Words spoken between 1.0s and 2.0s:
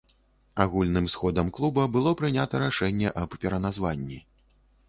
сходам клуба